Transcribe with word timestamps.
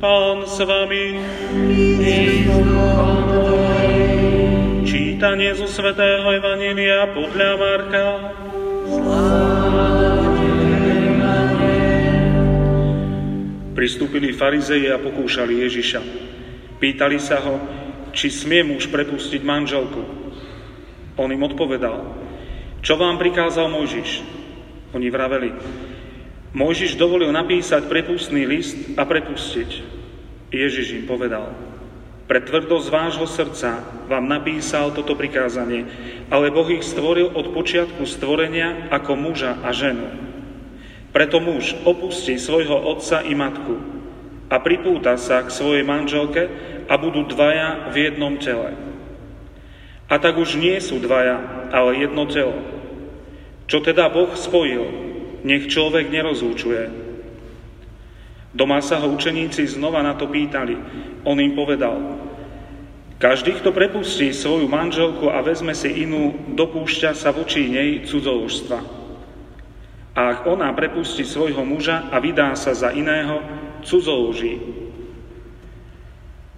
Pán 0.00 0.48
s 0.48 0.56
vami. 0.64 1.20
Čítanie 4.88 5.52
zo 5.52 5.68
Svetého 5.68 6.24
Evanília 6.24 7.04
podľa 7.12 7.50
Marka. 7.60 8.06
Pristúpili 13.76 14.32
farizeji 14.32 14.88
a 14.88 14.96
pokúšali 14.96 15.68
Ježiša. 15.68 16.00
Pýtali 16.80 17.20
sa 17.20 17.44
ho, 17.44 17.60
či 18.16 18.32
smie 18.32 18.64
muž 18.64 18.88
prepustiť 18.88 19.44
manželku. 19.44 20.00
On 21.20 21.28
im 21.28 21.44
odpovedal, 21.44 22.08
čo 22.80 22.96
vám 22.96 23.20
prikázal 23.20 23.68
Mojžiš? 23.68 24.24
Oni 24.96 25.12
vraveli, 25.12 25.52
Mojžiš 26.50 26.98
dovolil 26.98 27.30
napísať 27.30 27.86
prepustný 27.86 28.42
list 28.42 28.74
a 28.98 29.06
prepustiť. 29.06 29.70
Ježiš 30.50 30.98
im 30.98 31.04
povedal, 31.06 31.54
pre 32.30 32.42
tvrdosť 32.42 32.88
vášho 32.94 33.26
srdca 33.26 33.82
vám 34.06 34.30
napísal 34.30 34.94
toto 34.94 35.18
prikázanie, 35.18 35.86
ale 36.30 36.54
Boh 36.54 36.66
ich 36.70 36.86
stvoril 36.86 37.26
od 37.34 37.50
počiatku 37.50 38.06
stvorenia 38.06 38.86
ako 38.94 39.18
muža 39.18 39.58
a 39.62 39.74
ženu. 39.74 40.06
Preto 41.10 41.42
muž 41.42 41.74
opustí 41.82 42.38
svojho 42.38 42.78
otca 42.78 43.22
i 43.26 43.34
matku 43.34 43.82
a 44.46 44.62
pripúta 44.62 45.18
sa 45.18 45.42
k 45.42 45.50
svojej 45.50 45.82
manželke 45.82 46.46
a 46.86 46.94
budú 46.98 47.26
dvaja 47.26 47.90
v 47.90 48.10
jednom 48.10 48.38
tele. 48.38 48.78
A 50.06 50.18
tak 50.18 50.38
už 50.38 50.54
nie 50.54 50.78
sú 50.78 51.02
dvaja, 51.02 51.70
ale 51.74 51.98
jedno 51.98 52.30
telo. 52.30 52.58
Čo 53.66 53.82
teda 53.82 54.06
Boh 54.10 54.34
spojil, 54.34 55.09
nech 55.42 55.68
človek 55.70 56.08
nerozúčuje. 56.12 57.10
Doma 58.50 58.82
sa 58.82 58.98
ho 58.98 59.08
učeníci 59.14 59.62
znova 59.70 60.02
na 60.02 60.18
to 60.18 60.26
pýtali. 60.26 60.74
On 61.22 61.38
im 61.38 61.54
povedal, 61.54 62.18
každý, 63.20 63.60
kto 63.60 63.70
prepustí 63.70 64.32
svoju 64.32 64.64
manželku 64.64 65.28
a 65.28 65.44
vezme 65.44 65.76
si 65.76 65.92
inú, 65.92 66.34
dopúšťa 66.56 67.12
sa 67.12 67.30
voči 67.36 67.68
nej 67.68 68.08
cudzoložstva. 68.08 68.78
A 70.16 70.20
ak 70.34 70.48
ona 70.48 70.72
prepustí 70.72 71.22
svojho 71.22 71.60
muža 71.62 72.08
a 72.10 72.16
vydá 72.18 72.56
sa 72.56 72.72
za 72.72 72.90
iného, 72.90 73.44
cudzoloží. 73.84 74.56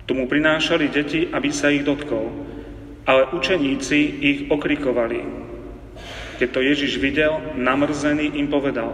Tomu 0.06 0.30
prinášali 0.30 0.86
deti, 0.88 1.26
aby 1.28 1.50
sa 1.50 1.68
ich 1.68 1.82
dotkol, 1.82 2.30
ale 3.10 3.28
učeníci 3.34 3.98
ich 4.22 4.38
okrikovali. 4.46 5.51
Keď 6.42 6.50
to 6.50 6.58
Ježiš 6.58 6.98
videl, 6.98 7.54
namrzený 7.54 8.34
im 8.34 8.50
povedal, 8.50 8.90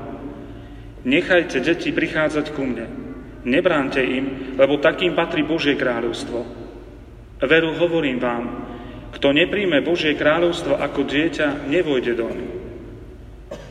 nechajte 1.09 1.65
deti 1.65 1.97
prichádzať 1.97 2.53
ku 2.53 2.61
mne, 2.61 2.85
nebránte 3.49 4.05
im, 4.05 4.53
lebo 4.61 4.77
takým 4.77 5.17
patrí 5.17 5.49
Božie 5.49 5.73
kráľovstvo. 5.73 6.45
Veru 7.41 7.73
hovorím 7.73 8.21
vám, 8.21 8.45
kto 9.17 9.33
nepríjme 9.33 9.81
Božie 9.81 10.13
kráľovstvo 10.13 10.77
ako 10.77 11.09
dieťa, 11.09 11.73
nevojde 11.73 12.13
doň. 12.21 12.37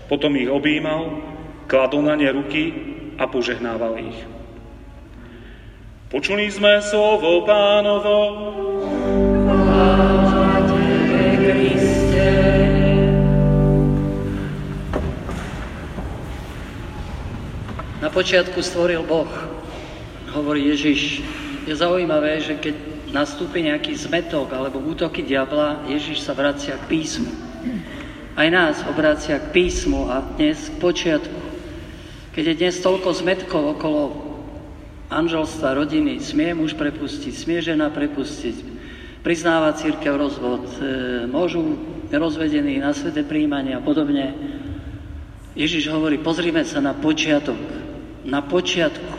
Potom 0.09 0.33
ich 0.33 0.50
objímal, 0.50 1.22
kladol 1.70 2.02
na 2.02 2.17
ne 2.17 2.33
ruky 2.33 2.73
a 3.22 3.30
požehnával 3.30 4.02
ich. 4.02 4.20
Počuli 6.09 6.50
sme 6.50 6.81
slovo 6.81 7.45
pánovo. 7.45 8.17
Počiatku 18.18 18.66
stvoril 18.66 19.06
Boh, 19.06 19.30
hovorí 20.34 20.73
Ježiš. 20.73 21.22
Je 21.70 21.73
zaujímavé, 21.78 22.42
že 22.42 22.58
keď 22.58 22.73
nastúpi 23.14 23.62
nejaký 23.62 23.94
zmetok 23.94 24.58
alebo 24.58 24.82
útoky 24.82 25.22
diabla, 25.22 25.86
Ježiš 25.86 26.26
sa 26.26 26.34
vracia 26.34 26.82
k 26.82 26.98
písmu. 26.98 27.30
Aj 28.33 28.50
nás 28.50 28.82
obracia 28.89 29.38
k 29.38 29.54
písmu 29.54 30.10
a 30.10 30.26
dnes 30.33 30.58
k 30.66 30.82
počiatku. 30.82 31.42
Keď 32.33 32.44
je 32.50 32.56
dnes 32.58 32.76
toľko 32.82 33.22
zmetkov 33.22 33.77
okolo 33.77 34.02
manželstva, 35.14 35.77
rodiny, 35.77 36.17
smie 36.17 36.58
muž 36.58 36.73
prepustiť, 36.73 37.33
smie 37.38 37.61
žena 37.61 37.94
prepustiť, 37.94 38.58
priznáva 39.22 39.77
církev 39.77 40.17
rozvod, 40.17 40.66
e, 40.82 41.30
môžu 41.30 41.77
rozvedení 42.10 42.82
na 42.82 42.98
svete 42.98 43.22
príjmania 43.22 43.77
a 43.77 43.86
podobne. 43.86 44.33
Ježiš 45.54 45.94
hovorí, 45.94 46.17
pozrime 46.17 46.66
sa 46.66 46.82
na 46.82 46.98
počiatok 46.98 47.77
na 48.27 48.43
počiatku. 48.43 49.15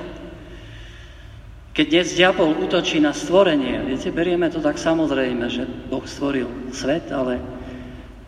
Keď 1.73 1.87
dnes 1.89 2.09
diabol 2.13 2.59
útočí 2.59 3.01
na 3.01 3.17
stvorenie, 3.17 3.81
viete, 3.89 4.13
berieme 4.13 4.53
to 4.53 4.61
tak 4.61 4.77
samozrejme, 4.77 5.47
že 5.49 5.65
Boh 5.89 6.05
stvoril 6.05 6.75
svet, 6.75 7.09
ale 7.09 7.41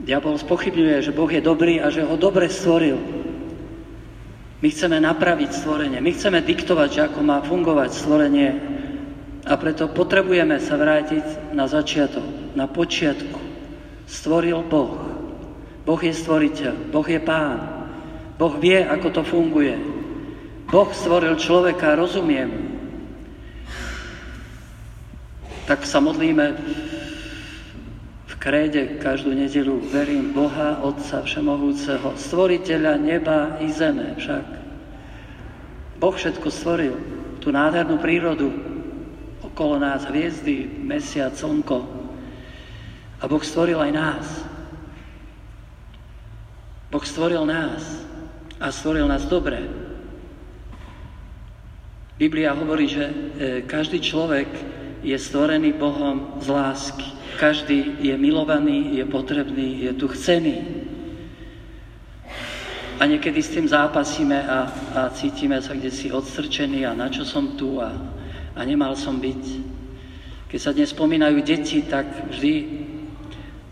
diabol 0.00 0.40
spochybňuje, 0.40 1.10
že 1.10 1.12
Boh 1.12 1.28
je 1.28 1.42
dobrý 1.44 1.82
a 1.82 1.92
že 1.92 2.06
ho 2.06 2.16
dobre 2.16 2.48
stvoril. 2.48 2.96
My 4.60 4.68
chceme 4.70 5.02
napraviť 5.02 5.50
stvorenie, 5.52 5.98
my 6.00 6.10
chceme 6.14 6.40
diktovať, 6.40 7.10
ako 7.10 7.20
má 7.26 7.42
fungovať 7.44 7.90
stvorenie 7.90 8.50
a 9.44 9.52
preto 9.58 9.90
potrebujeme 9.90 10.56
sa 10.62 10.78
vrátiť 10.78 11.52
na 11.52 11.66
začiatok, 11.66 12.54
na 12.54 12.70
počiatku. 12.70 13.40
Stvoril 14.06 14.62
Boh. 14.62 14.94
Boh 15.82 16.00
je 16.00 16.14
stvoriteľ, 16.14 16.92
Boh 16.92 17.08
je 17.08 17.18
pán. 17.18 17.58
Boh 18.38 18.54
vie, 18.62 18.78
ako 18.78 19.08
to 19.10 19.22
funguje. 19.26 19.99
Boh 20.70 20.86
stvoril 20.94 21.34
človeka, 21.34 21.98
rozumiem. 21.98 22.78
Tak 25.66 25.82
sa 25.82 25.98
modlíme 25.98 26.46
v 28.30 28.34
kréde 28.38 29.02
každú 29.02 29.34
nedelu. 29.34 29.82
Verím 29.90 30.30
Boha, 30.30 30.78
Otca 30.86 31.26
Všemohúceho, 31.26 32.14
stvoriteľa 32.14 33.02
neba 33.02 33.58
i 33.58 33.66
zeme 33.74 34.14
však. 34.14 34.46
Boh 35.98 36.14
všetko 36.14 36.46
stvoril, 36.54 36.94
tú 37.42 37.50
nádhernú 37.50 37.98
prírodu, 37.98 38.54
okolo 39.42 39.74
nás 39.82 40.06
hviezdy, 40.06 40.70
mesiac, 40.86 41.34
slnko. 41.34 41.82
A 43.18 43.26
Boh 43.26 43.42
stvoril 43.42 43.82
aj 43.82 43.90
nás. 43.90 44.26
Boh 46.94 47.02
stvoril 47.02 47.42
nás 47.42 48.06
a 48.62 48.70
stvoril 48.70 49.10
nás 49.10 49.26
dobre. 49.26 49.79
Biblia 52.20 52.52
hovorí, 52.52 52.84
že 52.84 53.04
e, 53.08 53.14
každý 53.64 53.96
človek 53.96 54.44
je 55.00 55.16
stvorený 55.16 55.72
Bohom 55.72 56.36
z 56.36 56.52
lásky. 56.52 57.08
Každý 57.40 57.96
je 58.04 58.12
milovaný, 58.20 59.00
je 59.00 59.08
potrebný, 59.08 59.88
je 59.88 59.96
tu 59.96 60.04
chcený. 60.12 60.60
A 63.00 63.08
niekedy 63.08 63.40
s 63.40 63.56
tým 63.56 63.64
zápasíme 63.64 64.36
a, 64.36 64.68
a 64.68 65.00
cítime 65.16 65.56
sa 65.64 65.72
kde 65.72 65.88
si 65.88 66.12
odstrčený 66.12 66.84
a 66.84 66.92
na 66.92 67.08
čo 67.08 67.24
som 67.24 67.56
tu 67.56 67.80
a, 67.80 67.88
a 68.52 68.60
nemal 68.68 68.92
som 69.00 69.16
byť. 69.16 69.44
Keď 70.52 70.60
sa 70.60 70.76
dnes 70.76 70.92
spomínajú 70.92 71.40
deti, 71.40 71.80
tak 71.88 72.04
vždy 72.36 72.84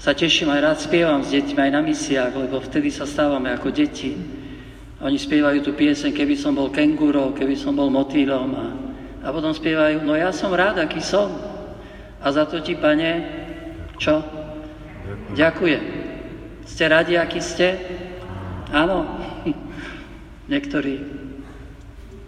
sa 0.01 0.17
teším 0.17 0.49
aj 0.49 0.61
rád 0.65 0.79
spievam 0.81 1.21
s 1.21 1.37
deťmi 1.37 1.69
aj 1.69 1.73
na 1.77 1.85
misiách, 1.85 2.33
lebo 2.33 2.65
vtedy 2.65 2.89
sa 2.89 3.05
stávame 3.05 3.53
ako 3.53 3.69
deti. 3.69 4.38
Oni 4.99 5.15
spievajú 5.15 5.63
tú 5.63 5.79
pieseň, 5.79 6.11
keby 6.11 6.35
som 6.35 6.59
bol 6.59 6.75
kengurou, 6.75 7.31
keby 7.31 7.55
som 7.55 7.79
bol 7.79 7.87
motýlom 7.87 8.51
a, 8.59 8.67
a 9.23 9.29
potom 9.31 9.55
spievajú, 9.55 10.03
no 10.03 10.19
ja 10.19 10.35
som 10.35 10.51
rád, 10.51 10.83
aký 10.83 10.99
som. 10.99 11.31
A 12.19 12.27
za 12.35 12.43
to 12.51 12.59
ti, 12.59 12.75
pane, 12.75 13.23
čo? 13.95 14.19
Ďakujem. 15.39 15.83
Ste 16.67 16.85
radi, 16.91 17.15
aký 17.15 17.39
ste? 17.39 17.79
Áno. 18.75 19.07
Niektorí. 20.53 20.99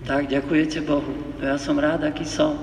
Tak, 0.07 0.31
ďakujete 0.31 0.81
Bohu. 0.87 1.13
Ja 1.43 1.59
som 1.59 1.75
rád, 1.77 2.07
aký 2.07 2.23
som. 2.23 2.55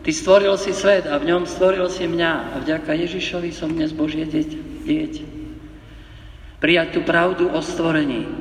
Ty 0.00 0.10
stvoril 0.16 0.56
si 0.56 0.72
svet 0.72 1.04
a 1.04 1.20
v 1.20 1.28
ňom 1.28 1.44
stvoril 1.44 1.90
si 1.92 2.08
mňa. 2.08 2.56
A 2.56 2.64
vďaka 2.64 2.96
Ježišovi 2.96 3.52
som 3.52 3.68
dnes 3.68 3.92
Božie 3.92 4.24
dieť. 4.24 5.26
Prijať 6.56 6.88
tú 6.96 7.00
pravdu 7.04 7.52
o 7.52 7.60
stvorení. 7.60 8.39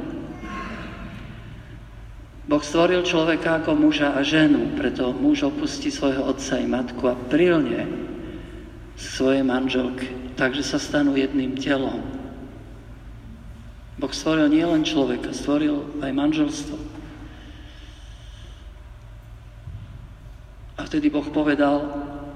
Boh 2.50 2.66
stvoril 2.66 3.06
človeka 3.06 3.62
ako 3.62 3.78
muža 3.78 4.18
a 4.18 4.26
ženu, 4.26 4.74
preto 4.74 5.14
muž 5.14 5.46
opustí 5.46 5.94
svojho 5.94 6.26
otca 6.26 6.58
i 6.58 6.66
matku 6.66 7.06
a 7.06 7.14
prilne 7.14 7.86
svoje 8.98 9.46
manželky, 9.46 10.34
takže 10.34 10.66
sa 10.66 10.82
stanú 10.82 11.14
jedným 11.14 11.54
telom. 11.54 12.02
Boh 14.02 14.10
stvoril 14.10 14.50
nielen 14.50 14.82
človeka, 14.82 15.30
stvoril 15.30 16.02
aj 16.02 16.10
manželstvo. 16.10 16.78
A 20.74 20.82
vtedy 20.90 21.14
Boh 21.14 21.30
povedal, 21.30 21.86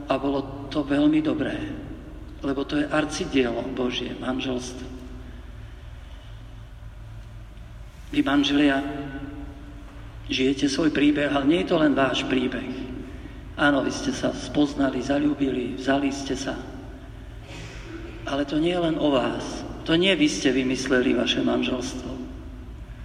a 0.06 0.13
bolo 0.21 0.69
to 0.69 0.86
veľmi 0.86 1.25
dobré, 1.25 1.57
lebo 2.45 2.62
to 2.62 2.77
je 2.77 2.86
arcidielo 2.86 3.66
Božie, 3.74 4.13
manželstvo. 4.21 4.86
Vy 8.13 8.21
manželia 8.21 8.77
žijete 10.31 10.71
svoj 10.71 10.91
príbeh, 10.91 11.31
ale 11.31 11.47
nie 11.47 11.59
je 11.63 11.71
to 11.73 11.77
len 11.79 11.95
váš 11.95 12.23
príbeh. 12.27 12.69
Áno, 13.59 13.85
vy 13.85 13.91
ste 13.93 14.09
sa 14.15 14.33
spoznali, 14.33 15.03
zalúbili, 15.03 15.77
vzali 15.77 16.09
ste 16.09 16.33
sa. 16.33 16.57
Ale 18.23 18.47
to 18.47 18.57
nie 18.57 18.73
je 18.73 18.81
len 18.81 18.97
o 18.97 19.13
vás. 19.13 19.61
To 19.83 19.99
nie 19.99 20.15
vy 20.15 20.31
ste 20.31 20.55
vymysleli 20.55 21.13
vaše 21.13 21.43
manželstvo. 21.43 22.11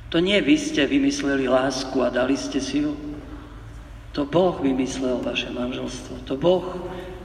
To 0.08 0.18
nie 0.22 0.38
vy 0.40 0.56
ste 0.56 0.88
vymysleli 0.88 1.50
lásku 1.50 1.98
a 2.00 2.08
dali 2.08 2.38
ste 2.38 2.62
si 2.62 2.86
ju. 2.86 2.96
To 4.16 4.24
Boh 4.24 4.56
vymyslel 4.56 5.20
vaše 5.20 5.52
manželstvo. 5.52 6.24
To 6.24 6.34
Boh 6.38 6.64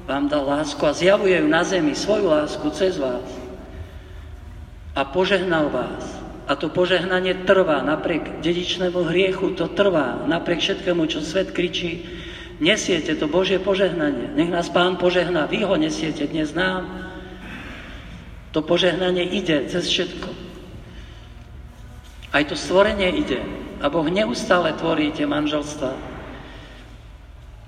vám 0.04 0.28
dal 0.28 0.44
lásku 0.44 0.84
a 0.84 0.92
zjavuje 0.92 1.40
ju 1.40 1.48
na 1.48 1.64
zemi, 1.64 1.96
svoju 1.96 2.28
lásku 2.28 2.68
cez 2.76 3.00
vás. 3.00 3.24
A 4.94 5.02
požehnal 5.08 5.72
vás. 5.72 6.23
A 6.44 6.60
to 6.60 6.68
požehnanie 6.68 7.48
trvá 7.48 7.80
napriek 7.80 8.44
dedičnému 8.44 9.08
hriechu, 9.08 9.56
to 9.56 9.72
trvá 9.72 10.28
napriek 10.28 10.60
všetkému, 10.60 11.08
čo 11.08 11.24
svet 11.24 11.56
kričí. 11.56 12.04
Nesiete 12.60 13.16
to 13.16 13.32
Božie 13.32 13.64
požehnanie. 13.64 14.36
Nech 14.36 14.52
nás 14.52 14.68
Pán 14.68 15.00
požehná. 15.00 15.48
Vy 15.48 15.64
ho 15.64 15.76
nesiete 15.80 16.28
dnes 16.28 16.52
nám. 16.52 17.12
To 18.52 18.62
požehnanie 18.62 19.24
ide 19.24 19.66
cez 19.72 19.88
všetko. 19.88 20.30
Aj 22.36 22.44
to 22.46 22.60
stvorenie 22.60 23.10
ide. 23.10 23.40
A 23.82 23.90
Boh 23.90 24.06
neustále 24.06 24.76
tvorí 24.76 25.16
tie 25.16 25.26
manželstva. 25.26 26.14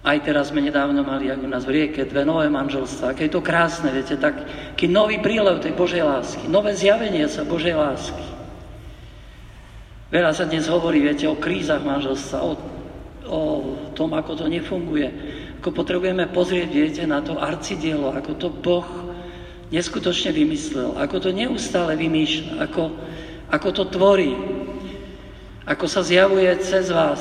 Aj 0.05 0.17
teraz 0.21 0.53
sme 0.53 0.61
nedávno 0.61 1.01
mali, 1.01 1.33
ako 1.33 1.49
nás 1.49 1.65
v 1.65 1.81
rieke, 1.81 2.05
dve 2.05 2.21
nové 2.21 2.45
manželstva. 2.45 3.17
Aké 3.17 3.25
je 3.25 3.33
to 3.33 3.41
krásne, 3.41 3.89
viete, 3.89 4.13
taký 4.21 4.85
nový 4.85 5.17
prílev 5.17 5.65
tej 5.65 5.73
Božej 5.73 6.05
lásky, 6.05 6.45
nové 6.45 6.77
zjavenie 6.77 7.25
sa 7.25 7.41
Božej 7.41 7.73
lásky. 7.73 8.34
Veľa 10.15 10.31
sa 10.31 10.47
dnes 10.47 10.71
hovorí, 10.71 11.03
viete, 11.03 11.27
o 11.27 11.35
krízach 11.35 11.83
manželstva, 11.83 12.39
o, 12.39 12.55
o 13.27 13.41
tom, 13.91 14.15
ako 14.15 14.39
to 14.39 14.45
nefunguje. 14.47 15.11
Ako 15.59 15.75
potrebujeme 15.75 16.31
pozrieť, 16.31 16.71
viete, 16.71 17.03
na 17.03 17.19
to 17.19 17.35
arcidielo, 17.35 18.15
ako 18.15 18.31
to 18.39 18.47
Boh 18.47 18.87
neskutočne 19.75 20.31
vymyslel, 20.31 20.95
ako 20.95 21.19
to 21.19 21.29
neustále 21.35 21.99
vymýšľa, 21.99 22.63
ako, 22.63 22.95
ako 23.51 23.69
to 23.75 23.83
tvorí, 23.91 24.31
ako 25.67 25.83
sa 25.83 25.99
zjavuje 25.99 26.47
cez 26.63 26.95
vás, 26.95 27.19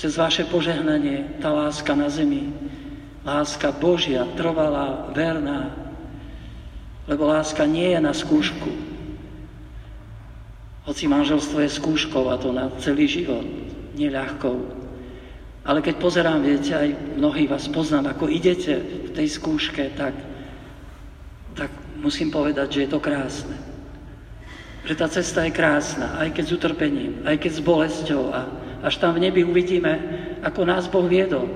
cez 0.00 0.16
vaše 0.16 0.48
požehnanie, 0.48 1.28
tá 1.44 1.52
láska 1.52 1.92
na 1.92 2.08
zemi, 2.08 2.56
láska 3.20 3.68
Božia, 3.68 4.24
trvalá, 4.32 5.12
verná, 5.12 5.76
lebo 7.04 7.28
láska 7.28 7.68
nie 7.68 7.92
je 7.92 8.00
na 8.00 8.16
skúšku. 8.16 8.95
Hoci 10.86 11.10
manželstvo 11.10 11.58
je 11.66 11.76
skúškou 11.82 12.30
a 12.30 12.38
to 12.38 12.54
na 12.54 12.70
celý 12.78 13.10
život, 13.10 13.42
neľahkou. 13.98 14.86
Ale 15.66 15.82
keď 15.82 15.98
pozerám, 15.98 16.46
viete, 16.46 16.70
aj 16.78 17.18
mnohí 17.18 17.50
vás 17.50 17.66
poznám, 17.66 18.14
ako 18.14 18.30
idete 18.30 18.78
v 18.78 19.10
tej 19.10 19.26
skúške, 19.34 19.98
tak, 19.98 20.14
tak 21.58 21.74
musím 21.98 22.30
povedať, 22.30 22.70
že 22.70 22.82
je 22.86 22.90
to 22.94 23.02
krásne. 23.02 23.58
Že 24.86 24.94
tá 24.94 25.10
cesta 25.10 25.42
je 25.42 25.58
krásna, 25.58 26.22
aj 26.22 26.38
keď 26.38 26.44
s 26.46 26.54
utrpením, 26.54 27.12
aj 27.26 27.42
keď 27.42 27.52
s 27.58 27.66
bolesťou 27.66 28.22
a, 28.30 28.40
až 28.86 29.02
tam 29.02 29.18
v 29.18 29.26
nebi 29.26 29.42
uvidíme, 29.42 29.98
ako 30.46 30.60
nás 30.62 30.86
Boh 30.86 31.10
viedol. 31.10 31.50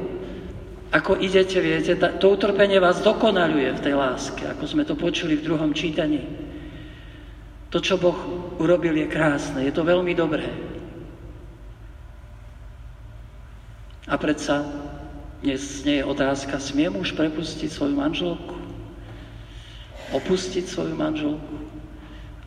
Ako 0.90 1.22
idete, 1.22 1.62
viete, 1.62 1.94
to 1.94 2.26
utrpenie 2.34 2.82
vás 2.82 2.98
dokonaluje 2.98 3.78
v 3.78 3.84
tej 3.86 3.94
láske, 3.94 4.42
ako 4.42 4.64
sme 4.66 4.82
to 4.82 4.98
počuli 4.98 5.38
v 5.38 5.46
druhom 5.46 5.70
čítaní. 5.70 6.50
To, 7.70 7.78
čo 7.78 7.94
Boh 7.94 8.19
urobil, 8.58 8.99
je 8.99 9.06
krásne, 9.06 9.62
je 9.62 9.70
to 9.70 9.87
veľmi 9.87 10.11
dobré. 10.11 10.50
A 14.11 14.19
predsa 14.19 14.67
dnes 15.38 15.87
nie 15.87 16.02
je 16.02 16.05
otázka, 16.05 16.58
smie 16.58 16.90
muž 16.90 17.14
prepustiť 17.14 17.70
svoju 17.70 17.94
manželku? 17.94 18.58
Opustiť 20.11 20.67
svoju 20.67 20.99
manželku? 20.99 21.56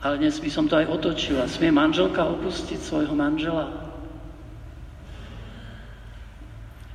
Ale 0.03 0.19
dnes 0.19 0.35
by 0.43 0.49
som 0.51 0.67
to 0.67 0.75
aj 0.75 0.91
otočila. 0.91 1.47
Smie 1.47 1.71
manželka 1.71 2.27
opustiť 2.27 2.75
svojho 2.83 3.15
manžela? 3.15 3.71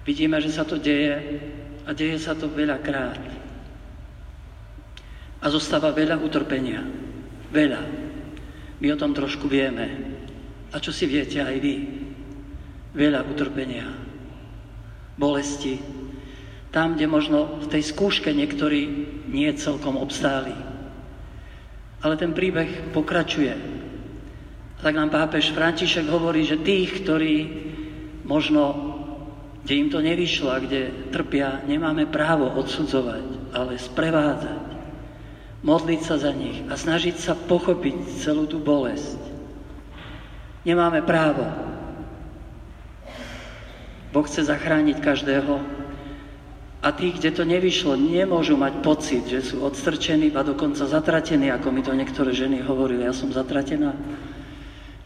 Vidíme, 0.05 0.37
že 0.45 0.53
sa 0.53 0.69
to 0.69 0.77
deje 0.77 1.41
a 1.89 1.97
deje 1.97 2.21
sa 2.21 2.37
to 2.37 2.53
veľakrát. 2.53 3.21
A 5.41 5.47
zostáva 5.49 5.97
veľa 5.97 6.21
utrpenia. 6.21 6.85
Veľa. 7.49 8.08
My 8.79 8.95
o 8.95 9.01
tom 9.01 9.15
trošku 9.15 9.51
vieme. 9.51 10.17
A 10.71 10.79
čo 10.79 10.95
si 10.95 11.09
viete 11.09 11.43
aj 11.43 11.57
vy? 11.59 11.75
Veľa 12.95 13.27
utrpenia. 13.27 13.87
Bolesti. 15.19 15.79
Tam, 16.69 16.95
kde 16.95 17.09
možno 17.09 17.59
v 17.65 17.67
tej 17.73 17.83
skúške 17.91 18.31
niektorí 18.31 18.83
nie 19.29 19.51
celkom 19.57 19.99
obstáli. 19.99 20.55
Ale 22.05 22.15
ten 22.15 22.31
príbeh 22.31 22.95
pokračuje. 22.95 23.55
Tak 24.79 24.95
nám 24.95 25.11
pápež 25.11 25.51
František 25.51 26.07
hovorí, 26.07 26.47
že 26.47 26.63
tých, 26.63 27.03
ktorí 27.03 27.37
možno 28.23 28.95
kde 29.69 29.85
im 29.85 29.93
to 29.93 30.01
nevyšlo 30.01 30.49
a 30.49 30.65
kde 30.65 31.13
trpia, 31.13 31.61
nemáme 31.69 32.09
právo 32.09 32.49
odsudzovať, 32.57 33.53
ale 33.53 33.77
sprevádzať, 33.77 34.68
modliť 35.63 36.01
sa 36.03 36.17
za 36.21 36.31
nich 36.31 36.63
a 36.71 36.75
snažiť 36.79 37.17
sa 37.19 37.35
pochopiť 37.35 38.23
celú 38.23 38.47
tú 38.47 38.63
bolesť. 38.63 39.19
Nemáme 40.63 41.03
právo. 41.03 41.47
Boh 44.15 44.25
chce 44.25 44.49
zachrániť 44.49 45.03
každého 45.03 45.61
a 46.79 46.89
tí, 46.95 47.11
kde 47.11 47.35
to 47.35 47.43
nevyšlo, 47.43 47.99
nemôžu 47.99 48.55
mať 48.55 48.75
pocit, 48.87 49.27
že 49.27 49.43
sú 49.43 49.67
odstrčení 49.67 50.31
a 50.31 50.47
dokonca 50.47 50.87
zatratení, 50.87 51.51
ako 51.51 51.75
mi 51.75 51.83
to 51.83 51.91
niektoré 51.91 52.31
ženy 52.31 52.63
hovorili. 52.63 53.03
Ja 53.03 53.13
som 53.13 53.35
zatratená. 53.35 53.99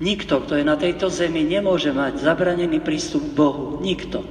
Nikto, 0.02 0.44
kto 0.44 0.58
je 0.58 0.68
na 0.68 0.76
tejto 0.76 1.08
zemi, 1.08 1.46
nemôže 1.46 1.94
mať 1.94 2.20
zabranený 2.20 2.82
prístup 2.82 3.22
k 3.24 3.36
Bohu. 3.38 3.64
Nikto. 3.80 4.26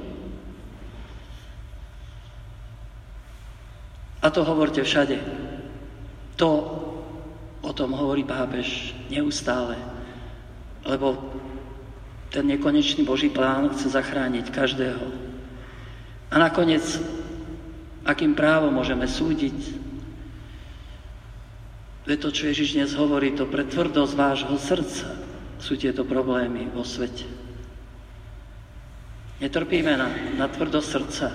A 4.22 4.30
to 4.30 4.46
hovorte 4.46 4.84
všade. 4.86 5.18
To 6.40 6.48
o 7.62 7.70
tom 7.72 7.94
hovorí 7.94 8.26
pápež 8.26 8.92
neustále. 9.08 9.78
Lebo 10.82 11.14
ten 12.32 12.48
nekonečný 12.48 13.06
Boží 13.06 13.30
plán 13.30 13.70
chce 13.70 13.92
zachrániť 13.92 14.50
každého. 14.50 15.04
A 16.32 16.34
nakoniec, 16.40 16.82
akým 18.08 18.32
právom 18.32 18.72
môžeme 18.72 19.04
súdiť? 19.04 19.78
Veď 22.02 22.18
to, 22.18 22.28
čo 22.34 22.50
Ježiš 22.50 22.74
dnes 22.74 22.90
hovorí, 22.98 23.30
to 23.36 23.46
pre 23.46 23.62
tvrdosť 23.62 24.12
vášho 24.16 24.56
srdca 24.58 25.06
sú 25.62 25.78
tieto 25.78 26.02
problémy 26.02 26.66
vo 26.74 26.82
svete. 26.82 27.28
Netrpíme 29.38 29.94
na, 29.94 30.08
na 30.34 30.46
tvrdosť 30.50 30.88
srdca. 30.88 31.26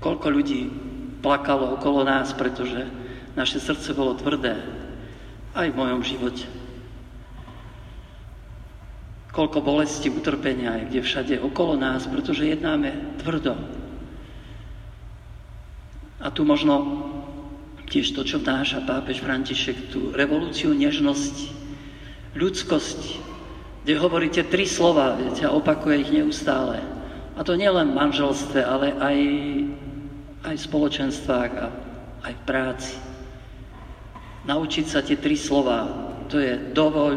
Koľko 0.00 0.26
ľudí 0.32 0.72
plakalo 1.20 1.76
okolo 1.76 2.00
nás, 2.04 2.32
pretože 2.32 2.88
naše 3.34 3.58
srdce 3.62 3.94
bolo 3.94 4.14
tvrdé. 4.18 4.58
Aj 5.54 5.70
v 5.70 5.78
mojom 5.78 6.02
živote. 6.02 6.46
Koľko 9.34 9.62
bolesti, 9.62 10.10
utrpenia 10.10 10.78
je 10.78 10.84
kde 10.90 11.00
všade 11.02 11.34
okolo 11.42 11.74
nás, 11.74 12.06
pretože 12.06 12.46
jednáme 12.46 13.18
tvrdo. 13.22 13.58
A 16.22 16.30
tu 16.30 16.46
možno 16.46 16.74
tiež 17.90 18.14
to, 18.14 18.22
čo 18.22 18.38
vnáša 18.38 18.86
pápež 18.86 19.20
František, 19.20 19.90
tú 19.90 20.14
revolúciu 20.14 20.70
nežnosti, 20.70 21.50
ľudskosti, 22.38 23.18
kde 23.84 23.94
hovoríte 23.98 24.42
tri 24.46 24.64
slova, 24.64 25.18
viete, 25.18 25.44
a 25.44 25.54
opakuje 25.54 26.06
ich 26.06 26.14
neustále. 26.14 26.80
A 27.34 27.42
to 27.42 27.58
nielen 27.58 27.90
v 27.92 27.98
manželstve, 27.98 28.62
ale 28.62 28.94
aj 28.96 29.16
aj 30.44 30.54
v 30.60 30.66
spoločenstvách 30.68 31.52
a 31.56 31.66
aj 32.28 32.32
v 32.36 32.42
práci. 32.44 32.94
Naučiť 34.44 34.84
sa 34.84 35.00
tie 35.00 35.16
tri 35.16 35.40
slova, 35.40 35.88
to 36.28 36.36
je 36.36 36.52
dovoľ, 36.76 37.14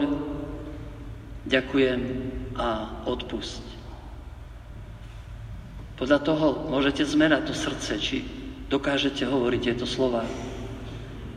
ďakujem 1.43 2.01
a 2.55 3.03
odpusť. 3.03 3.63
Podľa 5.97 6.19
toho 6.23 6.47
môžete 6.71 7.03
zmerať 7.03 7.51
to 7.51 7.53
srdce, 7.57 7.91
či 7.99 8.17
dokážete 8.71 9.25
hovoriť 9.25 9.61
tieto 9.63 9.83
slova. 9.89 10.23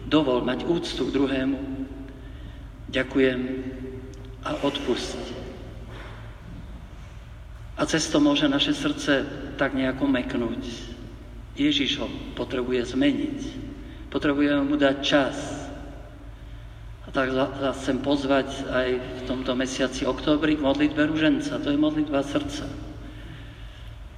Dovol 0.07 0.47
mať 0.47 0.67
úctu 0.67 1.09
k 1.09 1.15
druhému, 1.15 1.59
ďakujem 2.91 3.41
a 4.47 4.51
odpusť. 4.63 5.21
A 7.81 7.83
cez 7.89 8.05
to 8.13 8.21
môže 8.21 8.45
naše 8.47 8.77
srdce 8.77 9.25
tak 9.57 9.73
nejako 9.73 10.05
meknúť. 10.05 10.63
Ježiš 11.57 12.05
ho 12.05 12.09
potrebuje 12.37 12.93
zmeniť. 12.93 13.39
Potrebujeme 14.13 14.69
mu 14.69 14.77
dať 14.77 14.97
čas. 15.01 15.60
Tak 17.11 17.35
vás 17.35 17.75
chcem 17.83 17.99
pozvať 17.99 18.71
aj 18.71 18.89
v 18.95 19.21
tomto 19.27 19.59
mesiaci 19.59 20.07
októbri 20.07 20.55
k 20.55 20.63
modlitbe 20.63 21.11
ruženca. 21.11 21.59
To 21.59 21.75
je 21.75 21.79
modlitba 21.79 22.23
srdca. 22.23 22.71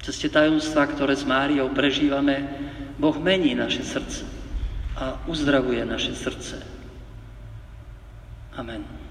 Cez 0.05 0.15
tie 0.21 0.29
tajomstvá, 0.29 0.93
ktoré 0.93 1.17
s 1.17 1.25
Máriou 1.25 1.73
prežívame, 1.73 2.45
Boh 3.01 3.17
mení 3.17 3.57
naše 3.57 3.81
srdce 3.81 4.29
a 4.99 5.25
uzdravuje 5.25 5.81
naše 5.89 6.13
srdce. 6.13 6.61
Amen. 8.53 9.02